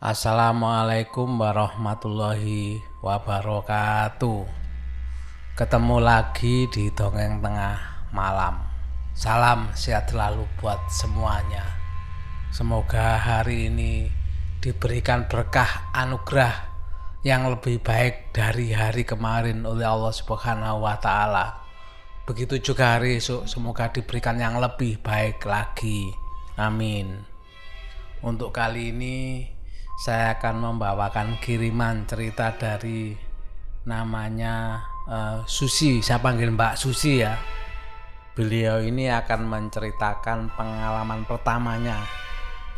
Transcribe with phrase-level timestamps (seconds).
[0.00, 4.48] Assalamualaikum warahmatullahi wabarakatuh.
[5.52, 8.64] Ketemu lagi di dongeng tengah malam.
[9.12, 11.76] Salam sehat selalu buat semuanya.
[12.48, 14.08] Semoga hari ini
[14.64, 16.64] diberikan berkah anugerah
[17.20, 21.60] yang lebih baik dari hari kemarin oleh Allah Subhanahu wa taala.
[22.24, 26.08] Begitu juga hari esok semoga diberikan yang lebih baik lagi.
[26.56, 27.20] Amin.
[28.24, 29.16] Untuk kali ini
[30.00, 33.12] saya akan membawakan kiriman cerita dari
[33.84, 36.00] namanya uh, Susi.
[36.00, 37.36] Saya panggil Mbak Susi ya.
[38.32, 42.00] Beliau ini akan menceritakan pengalaman pertamanya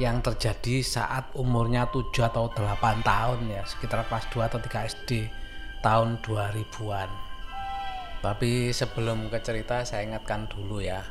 [0.02, 5.30] yang terjadi saat umurnya 7 atau 8 tahun ya, sekitar kelas 2 atau 3 SD
[5.78, 7.10] tahun 2000-an.
[8.18, 11.06] Tapi sebelum ke cerita saya ingatkan dulu ya.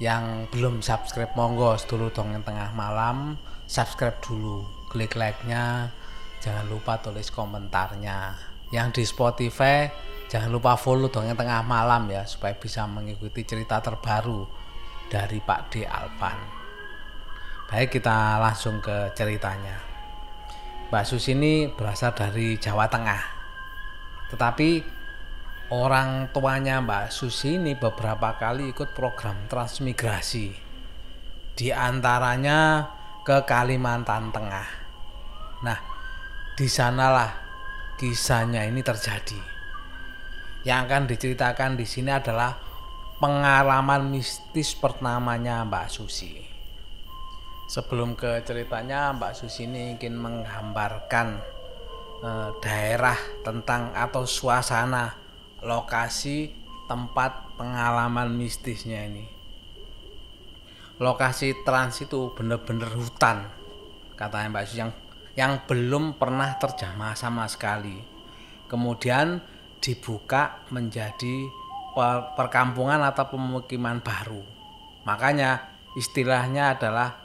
[0.00, 3.36] Yang belum subscribe monggo dulu dongeng tengah malam,
[3.68, 5.94] subscribe dulu klik like-nya,
[6.42, 8.34] jangan lupa tulis komentarnya.
[8.74, 9.86] Yang di Spotify
[10.26, 14.46] jangan lupa follow dong yang tengah malam ya supaya bisa mengikuti cerita terbaru
[15.10, 16.38] dari Pak D Alvan.
[17.70, 19.78] Baik kita langsung ke ceritanya.
[20.90, 23.22] Mbak Sus ini berasal dari Jawa Tengah.
[24.34, 24.70] Tetapi
[25.70, 30.50] orang tuanya Mbak Susi ini beberapa kali ikut program transmigrasi.
[31.54, 32.90] Di antaranya
[33.22, 34.79] ke Kalimantan Tengah.
[35.60, 35.78] Nah,
[36.56, 37.36] di sanalah
[38.00, 39.36] kisahnya ini terjadi.
[40.64, 42.56] Yang akan diceritakan di sini adalah
[43.20, 46.40] pengalaman mistis pertamanya Mbak Susi.
[47.68, 51.28] Sebelum ke ceritanya, Mbak Susi ini ingin menggambarkan
[52.24, 55.12] eh, daerah tentang atau suasana
[55.60, 56.56] lokasi
[56.88, 59.28] tempat pengalaman mistisnya ini.
[61.00, 63.48] Lokasi trans itu benar-benar hutan,
[64.16, 64.92] katanya Mbak Susi yang
[65.38, 67.98] yang belum pernah terjamah sama sekali.
[68.66, 69.42] Kemudian
[69.82, 71.48] dibuka menjadi
[72.38, 74.42] perkampungan atau pemukiman baru.
[75.02, 77.18] Makanya istilahnya adalah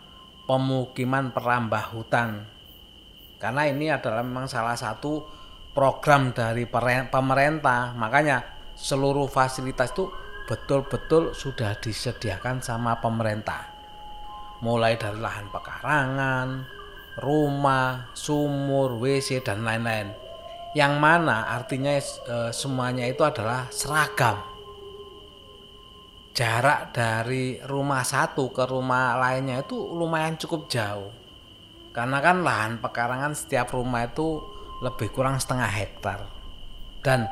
[0.50, 2.50] pemukiman perambah hutan.
[3.38, 5.22] Karena ini adalah memang salah satu
[5.76, 7.94] program dari pemerintah.
[7.94, 8.42] Makanya
[8.74, 10.10] seluruh fasilitas itu
[10.50, 13.70] betul-betul sudah disediakan sama pemerintah.
[14.64, 16.48] Mulai dari lahan pekarangan,
[17.20, 20.12] rumah, sumur, WC dan lain-lain.
[20.76, 24.44] Yang mana artinya e, semuanya itu adalah seragam.
[26.36, 31.16] Jarak dari rumah satu ke rumah lainnya itu lumayan cukup jauh.
[31.96, 34.44] Karena kan lahan pekarangan setiap rumah itu
[34.84, 36.28] lebih kurang setengah hektar.
[37.00, 37.24] Dan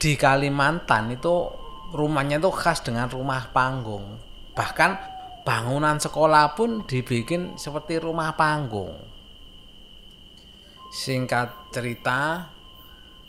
[0.00, 1.52] di Kalimantan itu
[1.92, 4.16] rumahnya itu khas dengan rumah panggung.
[4.56, 4.90] Bahkan
[5.44, 9.09] bangunan sekolah pun dibikin seperti rumah panggung.
[11.00, 12.44] Singkat cerita,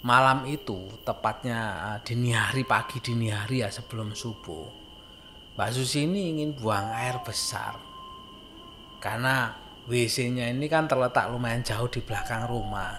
[0.03, 1.59] malam itu tepatnya
[1.95, 4.67] eh, dini hari pagi dini hari ya sebelum subuh.
[5.55, 7.79] Mbak Susi ini ingin buang air besar.
[8.99, 9.55] Karena
[9.87, 12.91] WC-nya ini kan terletak lumayan jauh di belakang rumah.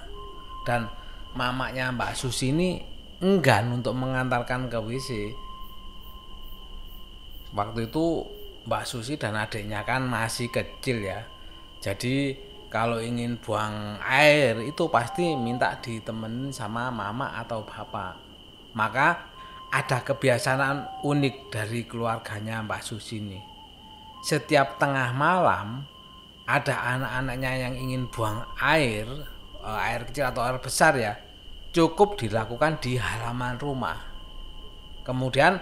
[0.64, 0.88] Dan
[1.36, 2.80] mamanya Mbak Susi ini
[3.20, 5.36] enggan untuk mengantarkan ke WC.
[7.52, 8.24] Waktu itu
[8.64, 11.28] Mbak Susi dan adiknya kan masih kecil ya.
[11.84, 12.32] Jadi
[12.72, 18.16] kalau ingin buang air itu pasti minta ditemenin sama mama atau bapak.
[18.72, 19.28] Maka
[19.68, 23.36] ada kebiasaan unik dari keluarganya Mbak Susi ini.
[24.24, 25.84] Setiap tengah malam
[26.48, 29.04] ada anak-anaknya yang ingin buang air,
[29.60, 31.12] eh, air kecil atau air besar ya,
[31.76, 34.00] cukup dilakukan di halaman rumah.
[35.04, 35.60] Kemudian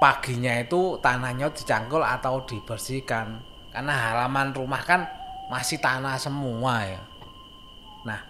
[0.00, 5.04] paginya itu tanahnya dicangkul atau dibersihkan karena halaman rumah kan
[5.46, 7.02] masih tanah semua ya.
[8.06, 8.20] Nah,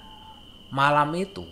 [0.72, 1.44] malam itu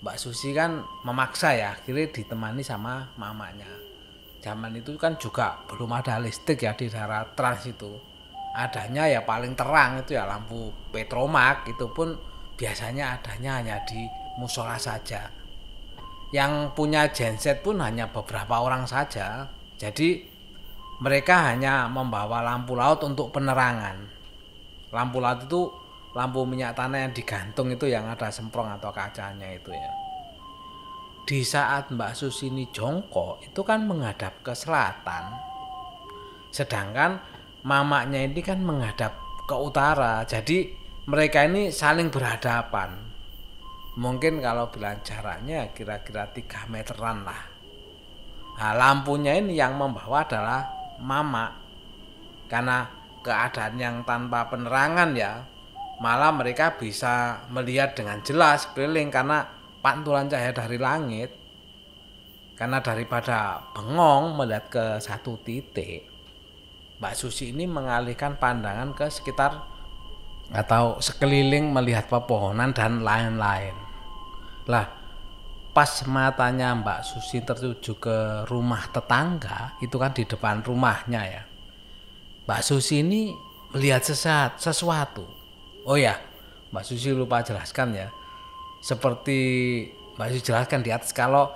[0.00, 3.68] Mbak Susi kan memaksa ya, akhirnya ditemani sama mamanya.
[4.40, 8.00] Zaman itu kan juga belum ada listrik ya di daerah trans itu.
[8.56, 12.16] Adanya ya paling terang itu ya lampu petromak itu pun
[12.56, 14.00] biasanya adanya hanya di
[14.40, 15.28] musola saja.
[16.32, 19.52] Yang punya genset pun hanya beberapa orang saja.
[19.76, 20.24] Jadi
[21.04, 24.19] mereka hanya membawa lampu laut untuk penerangan
[24.90, 25.70] lampu laut itu
[26.14, 29.92] lampu minyak tanah yang digantung itu yang ada semprong atau kacanya itu ya.
[31.22, 35.30] Di saat Mbak Susini jongkok itu kan menghadap ke selatan.
[36.50, 37.22] Sedangkan
[37.62, 39.14] mamanya ini kan menghadap
[39.46, 40.26] ke utara.
[40.26, 40.74] Jadi
[41.06, 42.98] mereka ini saling berhadapan.
[43.94, 47.42] Mungkin kalau bilang jaraknya kira-kira 3 meteran lah.
[48.58, 50.66] Nah, lampunya ini yang membawa adalah
[51.00, 51.48] mama
[52.50, 55.44] karena keadaan yang tanpa penerangan ya
[56.00, 59.44] malah mereka bisa melihat dengan jelas keliling karena
[59.84, 61.30] pantulan cahaya dari langit
[62.56, 66.10] karena daripada bengong melihat ke satu titik
[67.00, 69.56] Mbak Susi ini mengalihkan pandangan ke sekitar
[70.52, 73.72] atau sekeliling melihat pepohonan dan lain-lain.
[74.68, 74.84] Lah,
[75.72, 78.18] pas matanya Mbak Susi tertuju ke
[78.50, 81.42] rumah tetangga, itu kan di depan rumahnya ya.
[82.50, 83.30] Mbak Susi ini
[83.70, 85.22] melihat sesat, sesuatu.
[85.86, 86.18] Oh ya,
[86.74, 88.10] Mbak Susi lupa jelaskan ya.
[88.82, 89.38] Seperti
[90.18, 91.54] Mbak Susi jelaskan di atas kalau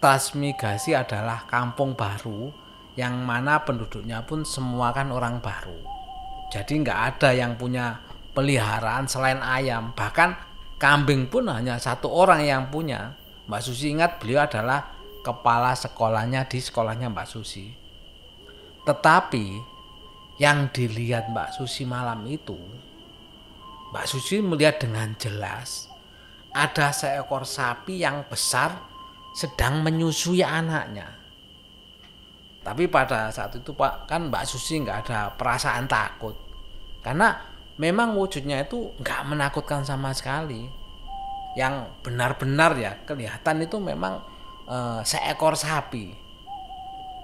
[0.00, 2.48] transmigrasi adalah kampung baru
[2.96, 5.76] yang mana penduduknya pun semua kan orang baru.
[6.48, 8.00] Jadi nggak ada yang punya
[8.32, 9.92] peliharaan selain ayam.
[9.92, 10.30] Bahkan
[10.80, 13.12] kambing pun hanya satu orang yang punya.
[13.44, 14.88] Mbak Susi ingat beliau adalah
[15.20, 17.68] kepala sekolahnya di sekolahnya Mbak Susi.
[18.88, 19.76] Tetapi
[20.40, 22.56] yang dilihat Mbak Susi malam itu,
[23.92, 25.92] Mbak Susi melihat dengan jelas
[26.56, 28.72] ada seekor sapi yang besar
[29.36, 31.20] sedang menyusui anaknya.
[32.60, 36.36] Tapi pada saat itu Pak kan Mbak Susi nggak ada perasaan takut.
[37.04, 37.36] Karena
[37.76, 40.68] memang wujudnya itu nggak menakutkan sama sekali.
[41.52, 44.22] Yang benar-benar ya kelihatan itu memang
[44.68, 46.12] e, seekor sapi.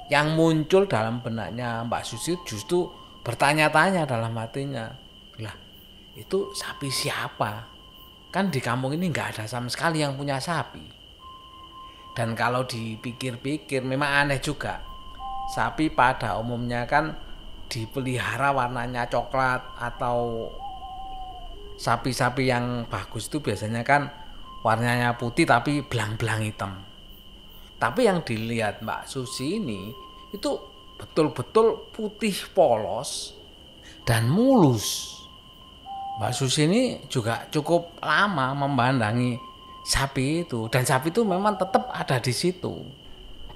[0.09, 4.87] Yang muncul dalam benaknya Mbak Susi justru bertanya-tanya dalam hatinya
[5.43, 5.57] lah
[6.15, 7.67] itu sapi siapa?
[8.31, 10.87] Kan di kampung ini nggak ada sama sekali yang punya sapi.
[12.15, 14.81] Dan kalau dipikir-pikir memang aneh juga.
[15.51, 17.13] Sapi pada umumnya kan
[17.67, 20.49] dipelihara warnanya coklat atau
[21.77, 24.09] sapi-sapi yang bagus itu biasanya kan
[24.65, 26.73] warnanya putih tapi belang-belang hitam.
[27.77, 29.93] Tapi yang dilihat Mbak Susi ini
[30.33, 33.37] itu betul-betul putih polos
[34.09, 35.13] dan mulus.
[36.17, 36.83] Mbak Susi ini
[37.13, 39.37] juga cukup lama memandangi
[39.85, 42.73] sapi itu dan sapi itu memang tetap ada di situ.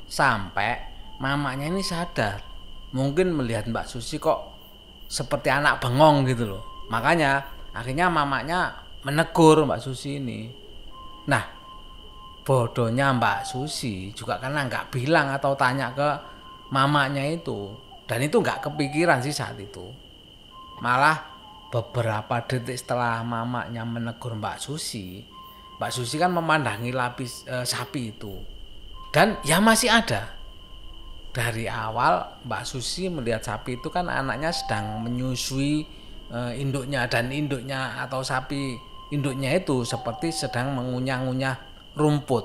[0.04, 0.76] Sampai
[1.16, 2.44] mamanya ini sadar
[2.92, 4.50] mungkin melihat Mbak Susi kok
[5.08, 6.62] seperti anak bengong gitu loh.
[6.92, 7.40] Makanya
[7.72, 8.76] akhirnya mamanya
[9.06, 10.50] menegur Mbak Susi ini.
[11.30, 11.44] Nah,
[12.44, 16.08] bodohnya Mbak Susi juga karena nggak bilang atau tanya ke
[16.70, 17.74] mamanya itu.
[18.06, 19.86] Dan itu nggak kepikiran sih saat itu.
[20.82, 21.30] Malah
[21.70, 25.22] beberapa detik setelah mamanya menegur Mbak Susi,
[25.78, 28.34] Mbak Susi kan memandangi lapis e, sapi itu.
[29.14, 30.34] Dan ya masih ada
[31.30, 35.86] dari awal Mbak Susi melihat sapi itu kan anaknya sedang menyusui
[36.28, 38.74] e, induknya dan induknya atau sapi
[39.14, 41.56] induknya itu seperti sedang mengunyah-ngunyah
[41.94, 42.44] rumput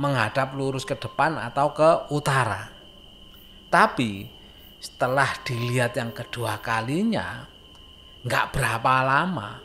[0.00, 2.73] menghadap lurus ke depan atau ke utara.
[3.74, 4.30] Tapi
[4.78, 7.42] setelah dilihat yang kedua kalinya
[8.22, 9.58] nggak berapa lama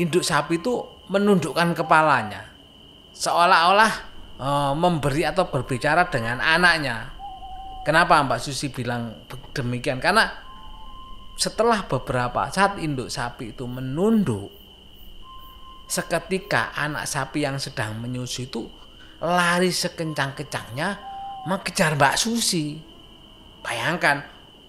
[0.00, 0.80] induk sapi itu
[1.12, 2.54] menundukkan kepalanya
[3.12, 3.92] seolah-olah
[4.38, 4.48] e,
[4.78, 7.14] memberi atau berbicara dengan anaknya
[7.84, 10.00] Kenapa Mbak Susi bilang demikian?
[10.00, 10.24] Karena
[11.36, 14.48] setelah beberapa saat induk sapi itu menunduk,
[15.84, 18.64] seketika anak sapi yang sedang menyusui itu
[19.20, 20.88] lari sekencang-kencangnya
[21.44, 22.93] mengejar Mbak Susi.
[23.64, 24.20] Bayangkan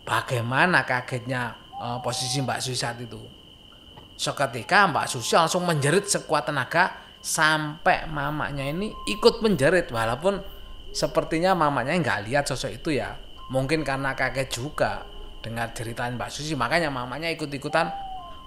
[0.08, 3.20] bagaimana kagetnya uh, posisi Mbak Susi saat itu.
[4.16, 9.92] Seketika Mbak Susi langsung menjerit sekuat tenaga sampai mamanya ini ikut menjerit.
[9.92, 10.40] Walaupun
[10.96, 13.20] sepertinya mamanya nggak lihat sosok itu ya.
[13.52, 15.04] Mungkin karena kaget juga
[15.44, 17.92] dengar cerita Mbak Susi makanya mamanya ikut-ikutan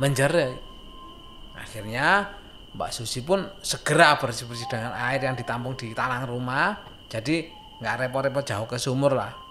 [0.01, 0.57] menjerit.
[1.61, 2.25] Akhirnya
[2.73, 6.81] Mbak Susi pun segera bersih-bersih dengan air yang ditampung di talang rumah.
[7.13, 7.53] Jadi
[7.85, 9.48] nggak repot-repot jauh ke sumur lah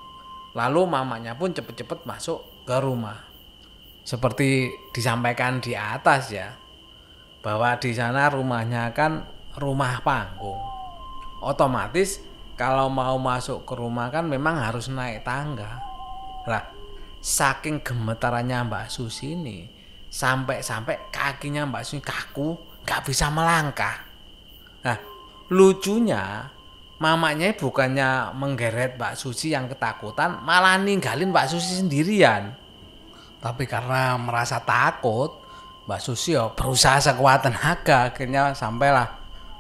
[0.58, 3.22] lalu mamanya pun cepet-cepet masuk ke rumah
[4.02, 6.58] seperti disampaikan di atas ya
[7.46, 9.22] bahwa di sana rumahnya kan
[9.62, 10.58] rumah panggung
[11.46, 12.26] otomatis
[12.58, 15.78] kalau mau masuk ke rumah kan memang harus naik tangga.
[16.50, 16.66] Lah,
[17.22, 19.70] saking gemetarannya Mbak Susi ini,
[20.10, 24.10] sampai-sampai kakinya Mbak Susi kaku, nggak bisa melangkah.
[24.82, 24.98] Nah,
[25.54, 26.50] lucunya
[26.98, 32.58] mamanya bukannya menggeret Mbak Susi yang ketakutan, malah ninggalin Mbak Susi sendirian.
[33.38, 35.38] Tapi karena merasa takut,
[35.86, 39.08] Mbak Susi ya berusaha sekuat tenaga akhirnya sampailah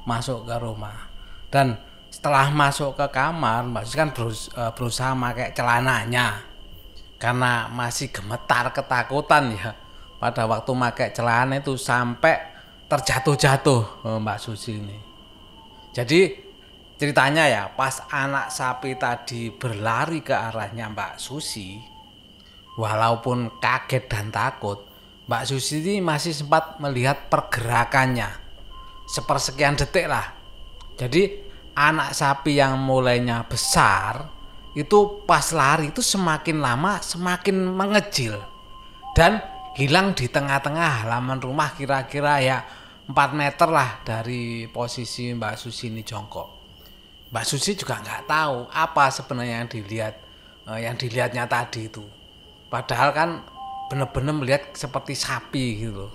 [0.09, 1.07] masuk ke rumah.
[1.53, 1.77] Dan
[2.09, 6.41] setelah masuk ke kamar Mbak Susi kan berus, e, berusaha pakai celananya
[7.21, 9.73] karena masih gemetar ketakutan ya
[10.17, 12.57] pada waktu pakai celana itu sampai
[12.89, 14.97] terjatuh-jatuh e, Mbak Susi ini
[15.93, 16.46] jadi
[16.97, 21.77] ceritanya ya pas anak sapi tadi berlari ke arahnya Mbak Susi
[22.77, 24.81] walaupun kaget dan takut
[25.29, 28.31] Mbak Susi ini masih sempat melihat pergerakannya
[29.05, 30.35] sepersekian detik lah.
[30.97, 31.29] Jadi
[31.77, 34.33] anak sapi yang mulainya besar
[34.73, 38.37] itu pas lari itu semakin lama semakin mengecil
[39.13, 39.41] dan
[39.77, 42.57] hilang di tengah-tengah halaman rumah kira-kira ya
[43.05, 46.56] 4 meter lah dari posisi Mbak Susi ini jongkok.
[47.27, 50.15] Mbak Susi juga nggak tahu apa sebenarnya yang dilihat
[50.67, 52.03] eh, yang dilihatnya tadi itu.
[52.67, 53.29] Padahal kan
[53.87, 56.11] benar-benar melihat seperti sapi gitu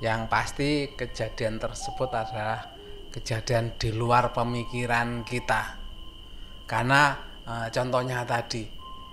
[0.00, 2.74] Yang pasti kejadian tersebut adalah
[3.12, 5.78] kejadian di luar pemikiran kita.
[6.66, 7.14] Karena
[7.46, 8.66] e, contohnya tadi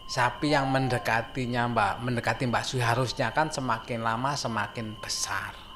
[0.10, 5.69] sapi yang mendekatinya Mbak mendekati Mbak Sui harusnya kan semakin lama semakin besar.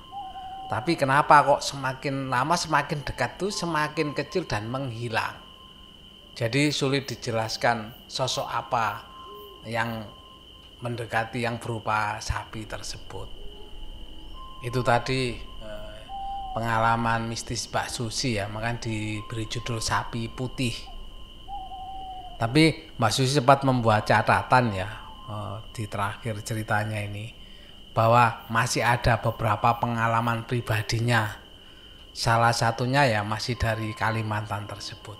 [0.72, 5.36] Tapi kenapa kok semakin lama semakin dekat tuh semakin kecil dan menghilang.
[6.34, 9.06] Jadi sulit dijelaskan sosok apa
[9.70, 10.02] yang
[10.82, 13.30] mendekati yang berupa sapi tersebut.
[14.66, 16.00] Itu tadi eh,
[16.58, 20.74] pengalaman mistis Mbak Susi ya, makanya diberi judul sapi putih.
[22.42, 24.90] Tapi Mbak Susi sempat membuat catatan ya
[25.30, 27.43] eh, di terakhir ceritanya ini
[27.94, 31.40] bahwa masih ada beberapa pengalaman pribadinya.
[32.14, 35.18] Salah satunya ya masih dari Kalimantan tersebut.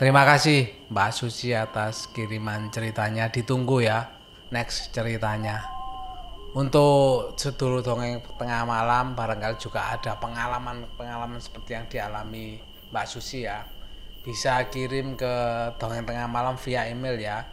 [0.00, 3.28] Terima kasih Mbak Susi atas kiriman ceritanya.
[3.28, 4.08] Ditunggu ya
[4.48, 5.60] next ceritanya.
[6.56, 13.60] Untuk sedulur dongeng tengah malam barangkali juga ada pengalaman-pengalaman seperti yang dialami Mbak Susi ya.
[14.24, 15.32] Bisa kirim ke
[15.76, 17.44] dongeng tengah malam via email ya.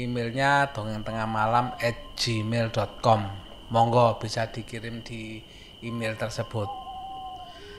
[0.00, 3.20] Emailnya dongeng tengah malam at gmail.com.
[3.68, 5.44] Monggo bisa dikirim di
[5.84, 6.68] email tersebut.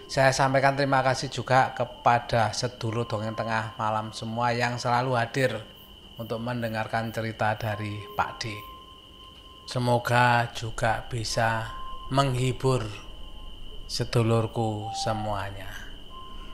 [0.05, 5.57] Saya sampaikan terima kasih juga kepada sedulur dongeng tengah malam semua yang selalu hadir
[6.21, 8.53] untuk mendengarkan cerita dari Pak D.
[9.65, 11.73] Semoga juga bisa
[12.11, 12.85] menghibur
[13.87, 15.71] sedulurku semuanya.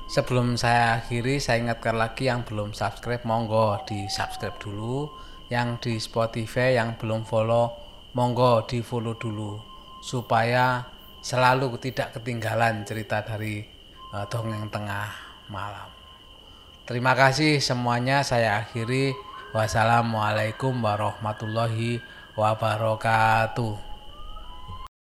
[0.07, 5.11] Sebelum saya akhiri, saya ingatkan lagi yang belum subscribe, monggo di subscribe dulu.
[5.47, 7.71] Yang di Spotify yang belum follow,
[8.11, 9.55] monggo di follow dulu.
[10.03, 10.83] Supaya
[11.23, 13.63] selalu tidak ketinggalan cerita dari
[14.11, 15.11] uh, dongeng tengah
[15.47, 15.89] malam.
[16.87, 19.11] Terima kasih semuanya saya akhiri.
[19.51, 22.03] Wassalamualaikum warahmatullahi
[22.35, 23.86] wabarakatuh.